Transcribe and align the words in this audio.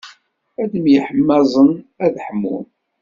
Ad 0.61 0.73
myeḥmaẓen 0.83 1.71
ad 2.05 2.15
ḥmun. 2.25 2.65